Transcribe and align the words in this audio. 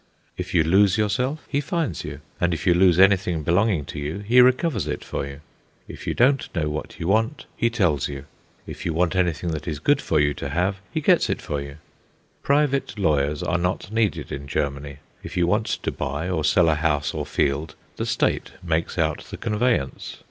If 0.35 0.55
you 0.55 0.63
lose 0.63 0.97
yourself, 0.97 1.45
he 1.47 1.61
finds 1.61 2.03
you; 2.03 2.21
and 2.39 2.55
if 2.55 2.65
you 2.65 2.73
lose 2.73 2.99
anything 2.99 3.43
belonging 3.43 3.85
to 3.85 3.99
you, 3.99 4.17
he 4.21 4.41
recovers 4.41 4.87
it 4.87 5.03
for 5.03 5.27
you. 5.27 5.41
If 5.87 6.07
you 6.07 6.15
don't 6.15 6.49
know 6.55 6.69
what 6.71 6.99
you 6.99 7.07
want, 7.07 7.45
he 7.55 7.69
tells 7.69 8.07
you. 8.09 8.25
If 8.65 8.83
you 8.83 8.93
want 8.95 9.15
anything 9.15 9.51
that 9.51 9.67
is 9.67 9.77
good 9.77 10.01
for 10.01 10.19
you 10.19 10.33
to 10.33 10.49
have, 10.49 10.77
he 10.91 11.01
gets 11.01 11.29
it 11.29 11.39
for 11.39 11.61
you. 11.61 11.77
Private 12.41 12.97
lawyers 12.97 13.43
are 13.43 13.59
not 13.59 13.91
needed 13.91 14.31
in 14.31 14.47
Germany. 14.47 14.97
If 15.21 15.37
you 15.37 15.45
want 15.45 15.67
to 15.67 15.91
buy 15.91 16.27
or 16.27 16.43
sell 16.43 16.67
a 16.67 16.73
house 16.73 17.13
or 17.13 17.23
field, 17.23 17.75
the 17.97 18.07
State 18.07 18.53
makes 18.63 18.97
out 18.97 19.25
the 19.25 19.37
conveyance. 19.37 20.17